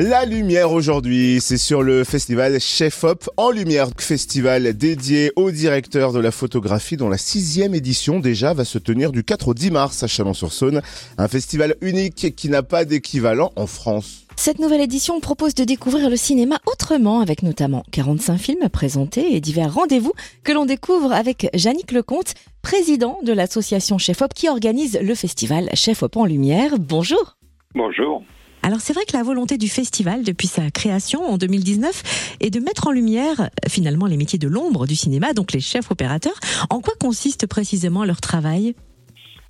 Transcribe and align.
La 0.00 0.24
lumière 0.24 0.70
aujourd'hui, 0.70 1.38
c'est 1.40 1.58
sur 1.58 1.82
le 1.82 2.04
festival 2.04 2.60
Chef 2.60 3.02
Hop 3.02 3.28
en 3.36 3.50
lumière, 3.50 3.88
festival 3.98 4.72
dédié 4.74 5.32
au 5.34 5.50
directeur 5.50 6.12
de 6.12 6.20
la 6.20 6.30
photographie 6.30 6.96
dont 6.96 7.08
la 7.08 7.18
sixième 7.18 7.74
édition 7.74 8.20
déjà 8.20 8.54
va 8.54 8.64
se 8.64 8.78
tenir 8.78 9.10
du 9.10 9.24
4 9.24 9.48
au 9.48 9.54
10 9.54 9.72
mars 9.72 10.04
à 10.04 10.06
Chalon-sur-Saône. 10.06 10.82
Un 11.16 11.26
festival 11.26 11.74
unique 11.80 12.36
qui 12.36 12.48
n'a 12.48 12.62
pas 12.62 12.84
d'équivalent 12.84 13.50
en 13.56 13.66
France. 13.66 14.24
Cette 14.36 14.60
nouvelle 14.60 14.82
édition 14.82 15.18
propose 15.18 15.56
de 15.56 15.64
découvrir 15.64 16.08
le 16.10 16.16
cinéma 16.16 16.60
autrement 16.66 17.20
avec 17.20 17.42
notamment 17.42 17.82
45 17.90 18.38
films 18.38 18.68
présentés 18.68 19.34
et 19.34 19.40
divers 19.40 19.74
rendez-vous 19.74 20.12
que 20.44 20.52
l'on 20.52 20.64
découvre 20.64 21.12
avec 21.12 21.48
Yannick 21.54 21.90
Lecomte, 21.90 22.34
président 22.62 23.18
de 23.24 23.32
l'association 23.32 23.98
Chef 23.98 24.22
Hop 24.22 24.32
qui 24.32 24.48
organise 24.48 24.96
le 25.02 25.16
festival 25.16 25.68
Chef 25.74 26.04
Hop 26.04 26.16
en 26.16 26.24
lumière. 26.24 26.78
Bonjour. 26.78 27.36
Bonjour. 27.74 28.22
Alors 28.62 28.80
c'est 28.80 28.92
vrai 28.92 29.04
que 29.06 29.16
la 29.16 29.22
volonté 29.22 29.56
du 29.56 29.68
festival 29.68 30.24
depuis 30.24 30.46
sa 30.46 30.70
création 30.70 31.22
en 31.22 31.38
2019 31.38 32.36
est 32.40 32.50
de 32.50 32.60
mettre 32.60 32.88
en 32.88 32.90
lumière 32.90 33.50
finalement 33.68 34.06
les 34.06 34.16
métiers 34.16 34.38
de 34.38 34.48
l'ombre 34.48 34.86
du 34.86 34.94
cinéma, 34.94 35.32
donc 35.32 35.52
les 35.52 35.60
chefs 35.60 35.90
opérateurs. 35.90 36.38
En 36.70 36.80
quoi 36.80 36.94
consiste 37.00 37.46
précisément 37.46 38.04
leur 38.04 38.20
travail? 38.20 38.74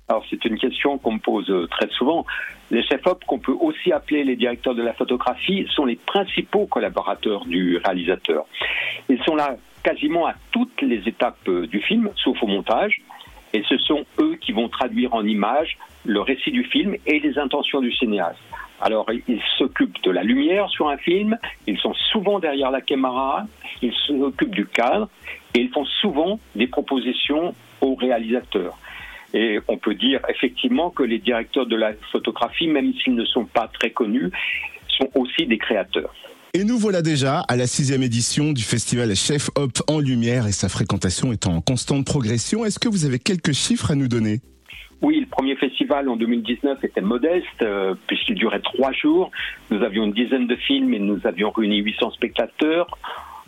Alors 0.07 0.23
c'est 0.29 0.43
une 0.45 0.57
question 0.57 0.97
qu'on 0.97 1.13
me 1.13 1.19
pose 1.19 1.51
très 1.69 1.89
souvent. 1.89 2.25
Les 2.71 2.83
chefs-op, 2.83 3.23
qu'on 3.25 3.39
peut 3.39 3.55
aussi 3.59 3.91
appeler 3.91 4.23
les 4.23 4.35
directeurs 4.35 4.75
de 4.75 4.83
la 4.83 4.93
photographie, 4.93 5.67
sont 5.75 5.85
les 5.85 5.95
principaux 5.95 6.67
collaborateurs 6.67 7.45
du 7.45 7.77
réalisateur. 7.77 8.45
Ils 9.09 9.21
sont 9.23 9.35
là 9.35 9.57
quasiment 9.83 10.27
à 10.27 10.35
toutes 10.51 10.81
les 10.81 11.01
étapes 11.07 11.49
du 11.49 11.81
film, 11.81 12.09
sauf 12.23 12.41
au 12.43 12.47
montage, 12.47 13.01
et 13.53 13.63
ce 13.67 13.77
sont 13.79 14.05
eux 14.19 14.35
qui 14.39 14.51
vont 14.51 14.69
traduire 14.69 15.13
en 15.13 15.25
images 15.25 15.77
le 16.05 16.21
récit 16.21 16.51
du 16.51 16.63
film 16.63 16.95
et 17.05 17.19
les 17.19 17.37
intentions 17.37 17.81
du 17.81 17.91
cinéaste. 17.93 18.39
Alors, 18.81 19.05
ils 19.27 19.41
s'occupent 19.57 20.01
de 20.03 20.11
la 20.11 20.23
lumière 20.23 20.69
sur 20.69 20.87
un 20.89 20.97
film, 20.97 21.37
ils 21.67 21.77
sont 21.77 21.93
souvent 22.11 22.39
derrière 22.39 22.71
la 22.71 22.81
caméra, 22.81 23.45
ils 23.81 23.93
s'occupent 24.07 24.55
du 24.55 24.65
cadre 24.65 25.09
et 25.53 25.59
ils 25.59 25.69
font 25.69 25.85
souvent 26.01 26.39
des 26.55 26.67
propositions 26.67 27.53
aux 27.81 27.95
réalisateurs. 27.95 28.77
Et 29.33 29.59
on 29.67 29.77
peut 29.77 29.95
dire 29.95 30.21
effectivement 30.29 30.89
que 30.89 31.03
les 31.03 31.19
directeurs 31.19 31.65
de 31.65 31.75
la 31.75 31.91
photographie, 32.11 32.67
même 32.67 32.93
s'ils 32.93 33.15
ne 33.15 33.25
sont 33.25 33.45
pas 33.45 33.67
très 33.67 33.91
connus, 33.91 34.31
sont 34.87 35.09
aussi 35.15 35.45
des 35.45 35.57
créateurs. 35.57 36.13
Et 36.55 36.63
nous 36.63 36.79
voilà 36.79 37.03
déjà 37.03 37.41
à 37.41 37.55
la 37.55 37.67
sixième 37.67 38.01
édition 38.01 38.53
du 38.53 38.63
festival 38.63 39.15
Chef 39.15 39.51
Hop 39.55 39.83
en 39.87 39.99
Lumière 39.99 40.47
et 40.47 40.51
sa 40.51 40.67
fréquentation 40.67 41.31
est 41.31 41.45
en 41.45 41.61
constante 41.61 42.05
progression. 42.05 42.65
Est-ce 42.65 42.79
que 42.79 42.89
vous 42.89 43.05
avez 43.05 43.19
quelques 43.19 43.51
chiffres 43.51 43.91
à 43.91 43.95
nous 43.95 44.07
donner? 44.07 44.39
Oui, 45.01 45.21
le 45.21 45.27
premier 45.27 45.55
festival 45.55 46.09
en 46.09 46.17
2019 46.17 46.83
était 46.83 47.01
modeste 47.01 47.45
euh, 47.61 47.95
puisqu'il 48.07 48.35
durait 48.35 48.59
trois 48.59 48.91
jours. 48.91 49.31
Nous 49.71 49.81
avions 49.81 50.03
une 50.03 50.11
dizaine 50.11 50.45
de 50.45 50.55
films 50.55 50.93
et 50.93 50.99
nous 50.99 51.19
avions 51.25 51.51
réuni 51.51 51.77
800 51.77 52.11
spectateurs. 52.11 52.97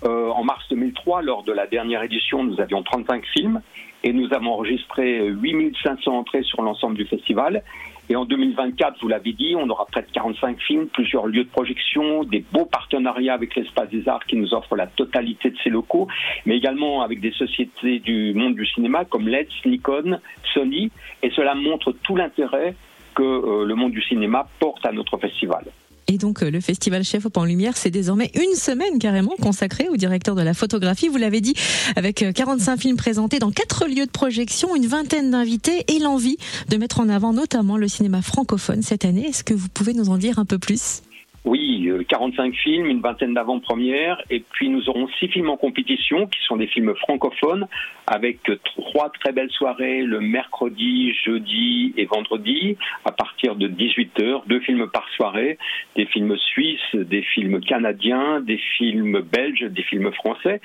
Euh, 0.03 0.29
en 0.29 0.43
mars 0.43 0.63
2003, 0.69 1.21
lors 1.21 1.43
de 1.43 1.51
la 1.51 1.67
dernière 1.67 2.03
édition, 2.03 2.43
nous 2.43 2.59
avions 2.61 2.81
35 2.83 3.25
films 3.25 3.61
et 4.03 4.13
nous 4.13 4.33
avons 4.33 4.53
enregistré 4.53 5.27
8500 5.27 6.11
entrées 6.17 6.43
sur 6.43 6.61
l'ensemble 6.61 6.95
du 6.95 7.05
festival. 7.05 7.63
Et 8.11 8.15
en 8.17 8.25
2024, 8.25 8.97
vous 9.01 9.07
l'avez 9.07 9.31
dit, 9.31 9.55
on 9.57 9.69
aura 9.69 9.85
près 9.85 10.01
de 10.01 10.11
45 10.11 10.59
films, 10.59 10.87
plusieurs 10.87 11.27
lieux 11.27 11.45
de 11.45 11.49
projection, 11.49 12.25
des 12.25 12.43
beaux 12.51 12.65
partenariats 12.65 13.33
avec 13.33 13.55
l'Espace 13.55 13.89
des 13.89 14.05
Arts 14.09 14.25
qui 14.25 14.35
nous 14.35 14.53
offrent 14.53 14.75
la 14.75 14.87
totalité 14.87 15.49
de 15.49 15.55
ces 15.63 15.69
locaux, 15.69 16.09
mais 16.45 16.57
également 16.57 17.03
avec 17.03 17.21
des 17.21 17.31
sociétés 17.31 17.99
du 17.99 18.33
monde 18.33 18.55
du 18.55 18.65
cinéma 18.65 19.05
comme 19.05 19.29
LED, 19.29 19.47
Nikon, 19.65 20.19
Sony. 20.53 20.91
Et 21.23 21.29
cela 21.29 21.55
montre 21.55 21.93
tout 22.03 22.17
l'intérêt 22.17 22.75
que 23.15 23.23
euh, 23.23 23.63
le 23.63 23.75
monde 23.75 23.93
du 23.93 24.01
cinéma 24.01 24.45
porte 24.59 24.85
à 24.85 24.91
notre 24.91 25.17
festival. 25.17 25.63
Et 26.11 26.17
donc, 26.17 26.43
euh, 26.43 26.51
le 26.51 26.59
festival 26.59 27.05
Chef 27.05 27.25
Hop 27.25 27.37
en 27.37 27.45
Lumière, 27.45 27.77
c'est 27.77 27.89
désormais 27.89 28.31
une 28.35 28.53
semaine 28.53 28.99
carrément 28.99 29.33
consacrée 29.41 29.87
au 29.87 29.95
directeur 29.95 30.35
de 30.35 30.41
la 30.41 30.53
photographie. 30.53 31.07
Vous 31.07 31.15
l'avez 31.15 31.39
dit, 31.39 31.53
avec 31.95 32.25
45 32.35 32.73
euh, 32.73 32.77
films 32.77 32.97
présentés 32.97 33.39
dans 33.39 33.49
quatre 33.49 33.87
lieux 33.87 34.05
de 34.05 34.11
projection, 34.11 34.75
une 34.75 34.87
vingtaine 34.87 35.31
d'invités 35.31 35.85
et 35.87 35.99
l'envie 35.99 36.35
de 36.67 36.75
mettre 36.75 36.99
en 36.99 37.07
avant 37.07 37.31
notamment 37.31 37.77
le 37.77 37.87
cinéma 37.87 38.21
francophone 38.21 38.81
cette 38.81 39.05
année. 39.05 39.25
Est-ce 39.25 39.45
que 39.45 39.53
vous 39.53 39.69
pouvez 39.69 39.93
nous 39.93 40.09
en 40.09 40.17
dire 40.17 40.37
un 40.37 40.43
peu 40.43 40.59
plus? 40.59 41.01
Oui, 41.43 41.89
45 42.07 42.45
euh, 42.45 42.51
films, 42.55 42.85
une 42.85 43.01
vingtaine 43.01 43.33
d'avant-premières, 43.33 44.21
et 44.29 44.41
puis 44.51 44.69
nous 44.69 44.87
aurons 44.89 45.07
six 45.19 45.27
films 45.27 45.49
en 45.49 45.57
compétition 45.57 46.27
qui 46.27 46.39
sont 46.45 46.55
des 46.55 46.67
films 46.67 46.93
francophones, 46.95 47.67
avec 48.05 48.39
trois 48.63 49.09
très 49.09 49.31
belles 49.31 49.49
soirées 49.49 50.03
le 50.03 50.19
mercredi, 50.19 51.13
jeudi 51.25 51.93
et 51.97 52.05
vendredi, 52.05 52.77
à 53.05 53.11
partir 53.11 53.55
de 53.55 53.67
18h, 53.67 54.43
deux 54.45 54.59
films 54.59 54.87
par 54.87 55.09
soirée, 55.15 55.57
des 55.95 56.05
films 56.05 56.37
suisses, 56.37 56.95
des 56.95 57.23
films 57.23 57.59
canadiens, 57.61 58.39
des 58.41 58.59
films 58.77 59.21
belges, 59.21 59.63
des 59.63 59.83
films 59.83 60.11
français. 60.11 60.61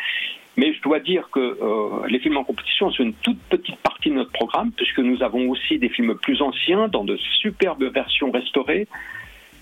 Mais 0.59 0.73
je 0.73 0.81
dois 0.83 1.01
dire 1.01 1.29
que 1.31 1.41
euh, 1.41 2.07
les 2.09 2.19
films 2.19 2.39
en 2.39 2.45
compétition 2.45 2.91
sont 2.91 3.03
une 3.03 3.15
toute 3.15 3.39
petite 3.51 3.77
partie 3.77 4.11
de 4.11 4.15
notre 4.15 4.33
programme, 4.33 4.73
puisque 4.73 5.01
nous 5.01 5.23
avons 5.23 5.49
aussi 5.51 5.79
des 5.79 5.89
films 5.89 6.17
plus 6.17 6.41
anciens 6.43 6.89
dans 6.89 7.05
de 7.05 7.17
superbes 7.41 7.85
versions 7.93 8.31
restaurées. 8.31 8.89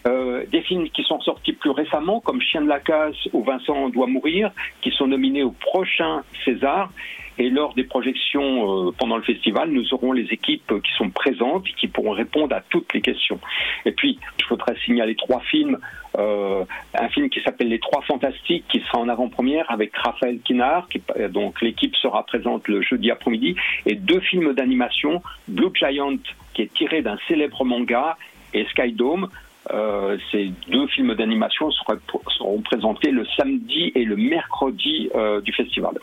Euh, 0.06 0.44
des 0.52 0.60
films 0.60 0.90
qui 0.90 1.02
sont 1.02 1.20
sortis 1.20 1.54
plus 1.54 1.70
récemment, 1.70 2.20
comme 2.20 2.40
Chien 2.40 2.60
de 2.60 2.68
la 2.68 2.80
casse 2.80 3.16
ou 3.32 3.42
Vincent 3.42 3.88
doit 3.88 4.06
mourir, 4.06 4.50
qui 4.82 4.90
sont 4.90 5.06
nominés 5.06 5.42
au 5.42 5.52
prochain 5.52 6.22
César. 6.44 6.90
Et 7.36 7.50
lors 7.50 7.74
des 7.74 7.84
projections 7.84 8.88
euh, 8.88 8.92
pendant 8.92 9.16
le 9.16 9.22
festival, 9.22 9.70
nous 9.70 9.92
aurons 9.94 10.12
les 10.12 10.26
équipes 10.26 10.72
qui 10.82 10.92
sont 10.96 11.10
présentes 11.10 11.66
et 11.66 11.72
qui 11.72 11.88
pourront 11.88 12.12
répondre 12.12 12.54
à 12.54 12.60
toutes 12.60 12.92
les 12.92 13.00
questions. 13.00 13.40
Et 13.86 13.92
puis, 13.92 14.20
je 14.40 14.46
voudrais 14.48 14.76
signaler 14.84 15.16
trois 15.16 15.40
films. 15.40 15.78
Euh, 16.16 16.64
un 16.94 17.08
film 17.08 17.30
qui 17.30 17.40
s'appelle 17.40 17.68
Les 17.68 17.80
Trois 17.80 18.02
Fantastiques, 18.02 18.66
qui 18.68 18.80
sera 18.80 18.98
en 18.98 19.08
avant-première 19.08 19.68
avec 19.70 19.96
Raphaël 19.96 20.38
Kinard, 20.44 20.86
qui, 20.88 21.02
donc 21.30 21.60
l'équipe 21.60 21.96
sera 21.96 22.24
présente 22.24 22.68
le 22.68 22.82
jeudi 22.82 23.10
après-midi, 23.10 23.56
et 23.84 23.96
deux 23.96 24.20
films 24.20 24.52
d'animation, 24.52 25.20
Blue 25.48 25.70
Giant, 25.74 26.18
qui 26.52 26.62
est 26.62 26.72
tiré 26.72 27.02
d'un 27.02 27.18
célèbre 27.26 27.64
manga, 27.64 28.16
et 28.52 28.64
Skydome, 28.66 29.28
euh, 29.72 30.18
ces 30.30 30.52
deux 30.70 30.86
films 30.88 31.14
d'animation 31.14 31.70
seront, 31.70 32.60
présentés 32.62 33.10
le 33.10 33.24
samedi 33.36 33.92
et 33.94 34.04
le 34.04 34.16
mercredi 34.16 35.08
euh, 35.14 35.40
du 35.40 35.52
festival. 35.52 35.94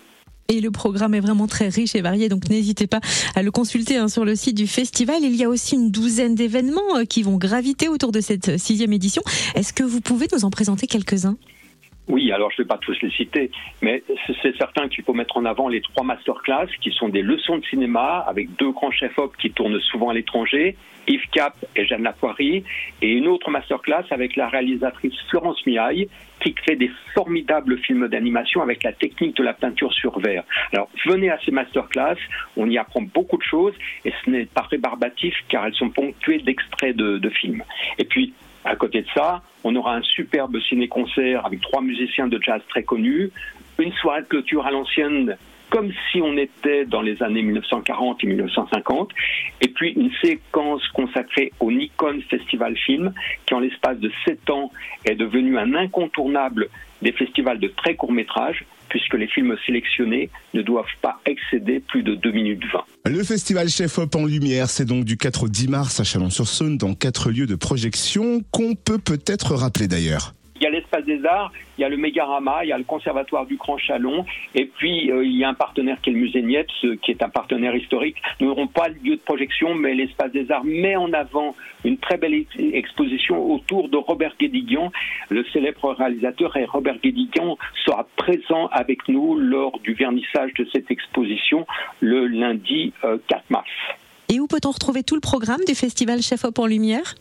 Et 0.49 0.59
le 0.59 0.71
programme 0.71 1.13
est 1.13 1.21
vraiment 1.21 1.47
très 1.47 1.69
riche 1.69 1.95
et 1.95 2.01
varié, 2.01 2.27
donc 2.27 2.49
n'hésitez 2.49 2.85
pas 2.85 2.99
à 3.35 3.41
le 3.41 3.51
consulter 3.51 3.95
hein, 3.95 4.09
sur 4.09 4.25
le 4.25 4.35
site 4.35 4.57
du 4.57 4.67
festival. 4.67 5.19
Il 5.21 5.35
y 5.35 5.45
a 5.45 5.49
aussi 5.49 5.75
une 5.75 5.91
douzaine 5.91 6.35
d'événements 6.35 6.97
euh, 6.97 7.05
qui 7.05 7.23
vont 7.23 7.37
graviter 7.37 7.87
autour 7.87 8.11
de 8.11 8.19
cette 8.19 8.57
sixième 8.57 8.91
édition. 8.91 9.21
Est-ce 9.55 9.71
que 9.71 9.83
vous 9.83 10.01
pouvez 10.01 10.27
nous 10.33 10.43
en 10.43 10.49
présenter 10.49 10.87
quelques-uns? 10.87 11.37
Oui, 12.11 12.29
alors 12.33 12.51
je 12.51 12.61
ne 12.61 12.65
vais 12.65 12.67
pas 12.67 12.77
tous 12.77 13.01
les 13.01 13.09
citer, 13.11 13.51
mais 13.81 14.03
c'est 14.43 14.55
certain 14.57 14.89
qu'il 14.89 15.01
faut 15.05 15.13
mettre 15.13 15.37
en 15.37 15.45
avant 15.45 15.69
les 15.69 15.79
trois 15.79 16.03
masterclass 16.03 16.67
qui 16.81 16.91
sont 16.91 17.07
des 17.07 17.21
leçons 17.21 17.57
de 17.57 17.65
cinéma 17.65 18.25
avec 18.27 18.53
deux 18.57 18.71
grands 18.71 18.91
chefs-op 18.91 19.35
qui 19.37 19.51
tournent 19.51 19.79
souvent 19.79 20.09
à 20.09 20.13
l'étranger, 20.13 20.75
Yves 21.07 21.29
Cap 21.31 21.55
et 21.73 21.85
Jeanne 21.85 22.03
Lapoirie, 22.03 22.65
et 23.01 23.07
une 23.07 23.27
autre 23.27 23.49
masterclass 23.49 24.03
avec 24.09 24.35
la 24.35 24.49
réalisatrice 24.49 25.13
Florence 25.29 25.65
Miaille 25.65 26.09
qui 26.41 26.53
crée 26.53 26.75
des 26.75 26.91
formidables 27.13 27.77
films 27.77 28.09
d'animation 28.09 28.61
avec 28.61 28.83
la 28.83 28.91
technique 28.91 29.37
de 29.37 29.43
la 29.43 29.53
peinture 29.53 29.93
sur 29.93 30.19
verre. 30.19 30.43
Alors 30.73 30.89
venez 31.05 31.29
à 31.29 31.39
ces 31.45 31.51
masterclass, 31.51 32.17
on 32.57 32.69
y 32.69 32.77
apprend 32.77 33.03
beaucoup 33.03 33.37
de 33.37 33.43
choses 33.43 33.73
et 34.03 34.11
ce 34.25 34.29
n'est 34.29 34.47
pas 34.47 34.63
rébarbatif 34.63 35.33
car 35.47 35.65
elles 35.65 35.75
sont 35.75 35.89
ponctuées 35.89 36.39
d'extraits 36.39 36.93
de, 36.93 37.19
de 37.19 37.29
films. 37.29 37.63
Et 37.99 38.03
puis 38.03 38.33
à 38.63 38.75
côté 38.75 39.01
de 39.01 39.07
ça, 39.13 39.41
on 39.63 39.75
aura 39.75 39.95
un 39.95 40.01
superbe 40.01 40.57
ciné-concert 40.69 41.45
avec 41.45 41.61
trois 41.61 41.81
musiciens 41.81 42.27
de 42.27 42.39
jazz 42.41 42.61
très 42.69 42.83
connus, 42.83 43.31
une 43.79 43.91
soirée 43.93 44.21
de 44.21 44.27
clôture 44.27 44.65
à 44.65 44.71
l'ancienne 44.71 45.35
comme 45.71 45.91
si 46.11 46.21
on 46.21 46.35
était 46.35 46.85
dans 46.85 47.01
les 47.01 47.23
années 47.23 47.41
1940 47.41 48.23
et 48.25 48.27
1950, 48.27 49.09
et 49.61 49.69
puis 49.69 49.93
une 49.93 50.11
séquence 50.21 50.85
consacrée 50.89 51.53
au 51.61 51.71
Nikon 51.71 52.19
Festival 52.29 52.75
Film, 52.77 53.13
qui 53.45 53.53
en 53.53 53.61
l'espace 53.61 53.97
de 53.97 54.11
sept 54.25 54.49
ans 54.49 54.69
est 55.05 55.15
devenu 55.15 55.57
un 55.57 55.73
incontournable 55.73 56.67
des 57.01 57.13
festivals 57.13 57.59
de 57.59 57.69
très 57.69 57.95
court 57.95 58.11
métrage, 58.11 58.65
puisque 58.91 59.13
les 59.13 59.27
films 59.27 59.55
sélectionnés 59.65 60.29
ne 60.53 60.61
doivent 60.61 60.85
pas 61.01 61.19
excéder 61.25 61.79
plus 61.79 62.03
de 62.03 62.13
2 62.13 62.31
minutes 62.31 62.63
20. 63.05 63.11
Le 63.11 63.23
festival 63.23 63.69
Chef 63.69 63.97
Hop 63.97 64.15
en 64.15 64.25
Lumière, 64.25 64.69
c'est 64.69 64.85
donc 64.85 65.05
du 65.05 65.17
4 65.17 65.43
au 65.43 65.47
10 65.47 65.69
mars 65.69 65.99
à 65.99 66.03
Chalon-sur-Saône, 66.03 66.77
dans 66.77 66.93
quatre 66.93 67.31
lieux 67.31 67.47
de 67.47 67.55
projection 67.55 68.41
qu'on 68.51 68.75
peut 68.75 68.99
peut-être 68.99 69.55
rappeler 69.55 69.87
d'ailleurs. 69.87 70.33
Il 70.61 70.65
y 70.65 70.67
a 70.67 70.69
l'espace 70.69 71.03
des 71.05 71.25
arts, 71.25 71.51
il 71.79 71.81
y 71.81 71.85
a 71.85 71.89
le 71.89 71.97
Mégarama, 71.97 72.63
il 72.63 72.67
y 72.67 72.71
a 72.71 72.77
le 72.77 72.83
Conservatoire 72.83 73.47
du 73.47 73.55
Grand 73.55 73.79
Chalon, 73.79 74.25
et 74.53 74.65
puis 74.65 75.09
euh, 75.09 75.25
il 75.25 75.35
y 75.35 75.43
a 75.43 75.49
un 75.49 75.55
partenaire 75.55 75.99
qui 76.01 76.11
est 76.11 76.13
le 76.13 76.19
Musée 76.19 76.43
Nietz, 76.43 76.69
qui 77.01 77.09
est 77.09 77.23
un 77.23 77.29
partenaire 77.29 77.75
historique. 77.75 78.17
Nous 78.39 78.47
n'aurons 78.47 78.67
pas 78.67 78.87
le 78.87 78.93
lieu 79.03 79.15
de 79.15 79.21
projection, 79.21 79.73
mais 79.73 79.95
l'espace 79.95 80.31
des 80.31 80.51
arts 80.51 80.63
met 80.63 80.95
en 80.95 81.11
avant 81.13 81.55
une 81.83 81.97
très 81.97 82.17
belle 82.17 82.45
exposition 82.59 83.43
autour 83.43 83.89
de 83.89 83.97
Robert 83.97 84.35
Guédiguian, 84.39 84.91
le 85.29 85.43
célèbre 85.45 85.93
réalisateur, 85.93 86.55
et 86.57 86.65
Robert 86.65 86.99
Guédiguian 86.99 87.57
sera 87.83 88.05
présent 88.15 88.67
avec 88.67 89.07
nous 89.07 89.39
lors 89.39 89.79
du 89.79 89.93
vernissage 89.93 90.53
de 90.59 90.67
cette 90.71 90.91
exposition 90.91 91.65
le 92.01 92.27
lundi 92.27 92.93
4 93.01 93.09
euh, 93.09 93.37
mars. 93.49 93.67
Et 94.29 94.39
où 94.39 94.45
peut-on 94.45 94.69
retrouver 94.69 95.01
tout 95.01 95.15
le 95.15 95.21
programme 95.21 95.61
du 95.65 95.73
festival 95.73 96.21
Chef 96.21 96.45
Hop 96.45 96.59
en 96.59 96.67
Lumière? 96.67 97.15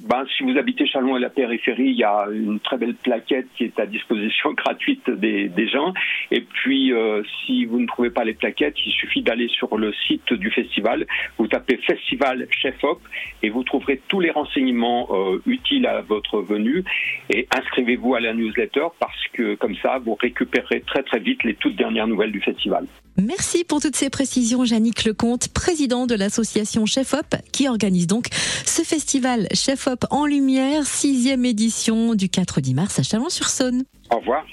Ben, 0.00 0.24
si 0.34 0.42
vous 0.44 0.56
habitez 0.56 0.86
Chalon 0.86 1.18
et 1.18 1.20
la 1.20 1.28
périphérie, 1.28 1.90
il 1.90 1.96
y 1.96 2.04
a 2.04 2.26
une 2.32 2.58
très 2.58 2.78
belle 2.78 2.94
plaquette 2.94 3.46
qui 3.54 3.64
est 3.64 3.78
à 3.78 3.84
disposition 3.84 4.52
gratuite 4.56 5.10
des, 5.10 5.50
des 5.50 5.68
gens. 5.68 5.92
Et 6.30 6.40
puis, 6.40 6.90
euh, 6.94 7.22
si 7.44 7.66
vous 7.66 7.78
ne 7.80 7.86
trouvez 7.86 8.08
pas 8.08 8.24
les 8.24 8.32
plaquettes, 8.32 8.76
il 8.86 8.92
suffit 8.92 9.20
d'aller 9.20 9.46
sur 9.48 9.76
le 9.76 9.92
site 10.06 10.32
du 10.32 10.50
festival. 10.50 11.06
Vous 11.36 11.48
tapez 11.48 11.76
Festival 11.76 12.46
Chef 12.50 12.82
Hop 12.82 13.00
et 13.42 13.50
vous 13.50 13.62
trouverez 13.62 14.00
tous 14.08 14.20
les 14.20 14.30
renseignements 14.30 15.08
euh, 15.10 15.42
utiles 15.44 15.86
à 15.86 16.00
votre 16.00 16.40
venue. 16.40 16.82
Et 17.28 17.46
inscrivez-vous 17.54 18.14
à 18.14 18.20
la 18.20 18.32
newsletter 18.32 18.86
parce 18.98 19.28
que 19.34 19.54
comme 19.56 19.76
ça, 19.82 19.98
vous 19.98 20.14
récupérez 20.14 20.80
très 20.80 21.02
très 21.02 21.18
vite 21.18 21.44
les 21.44 21.56
toutes 21.56 21.76
dernières 21.76 22.06
nouvelles 22.06 22.32
du 22.32 22.40
festival. 22.40 22.86
Merci 23.16 23.62
pour 23.62 23.80
toutes 23.80 23.94
ces 23.94 24.10
précisions, 24.10 24.64
Yannick 24.64 25.04
Lecomte, 25.04 25.48
président 25.48 26.06
de 26.06 26.16
l'association 26.16 26.84
Chef 26.84 27.14
Hop, 27.14 27.36
qui 27.52 27.68
organise 27.68 28.08
donc 28.08 28.26
ce 28.32 28.82
festival 28.82 29.46
Chef 29.54 29.73
Hop 29.86 30.04
en 30.10 30.26
Lumière, 30.26 30.86
sixième 30.86 31.44
édition 31.44 32.14
du 32.14 32.28
4 32.28 32.60
10 32.60 32.74
mars 32.74 32.98
à 32.98 33.02
Chalon-sur-Saône. 33.02 33.82
Au 34.10 34.18
revoir. 34.18 34.44